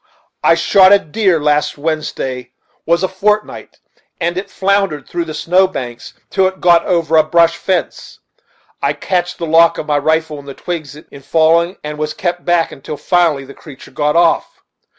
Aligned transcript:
I 0.43 0.55
shot 0.55 0.91
a 0.91 0.97
deer, 0.97 1.39
last 1.39 1.77
Wednesday 1.77 2.53
was 2.87 3.03
a 3.03 3.07
fort 3.07 3.45
night, 3.45 3.77
and 4.19 4.35
it 4.35 4.49
floundered 4.49 5.07
through 5.07 5.25
the 5.25 5.35
snow 5.35 5.67
banks 5.67 6.15
till 6.31 6.47
it 6.47 6.59
got 6.59 6.83
over 6.87 7.17
a 7.17 7.23
brush 7.23 7.55
fence; 7.55 8.17
I 8.81 8.93
catched 8.93 9.37
the 9.37 9.45
lock 9.45 9.77
of 9.77 9.85
my 9.85 9.99
rifle 9.99 10.39
in 10.39 10.45
the 10.45 10.55
twigs 10.55 10.95
in 10.95 11.21
following, 11.21 11.77
and 11.83 11.99
was 11.99 12.15
kept 12.15 12.43
back, 12.43 12.71
until 12.71 12.97
finally 12.97 13.45
the 13.45 13.53
creature 13.53 13.91
got 13.91 14.15
off. 14.15 14.63